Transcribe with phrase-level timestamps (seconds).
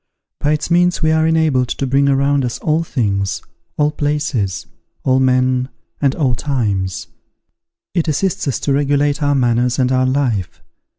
[0.39, 3.39] By its means we are enabled to bring around us all things,
[3.77, 4.65] all places,
[5.03, 5.69] all men,
[6.01, 7.05] and all times.
[7.93, 10.63] It assists us to regulate our manners and our life.